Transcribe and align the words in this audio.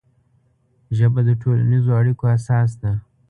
ژبه 0.97 1.21
د 1.27 1.29
ټولنیزو 1.41 1.91
اړیکو 1.99 2.23
اساس 2.37 2.71
ده 2.81 2.91